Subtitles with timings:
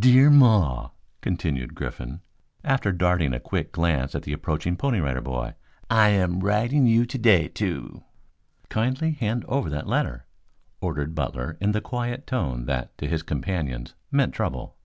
[0.00, 0.90] "'Dear Maw,'"
[1.20, 2.22] continued Griffin,
[2.64, 5.54] after darting a quick glance at the approaching Pony Rider Boy.
[5.88, 8.02] "'I am writing you today to'"
[8.68, 10.26] "Kindly hand over that letter,"
[10.80, 14.76] ordered Butler in the quiet tone that to his companions meant trouble.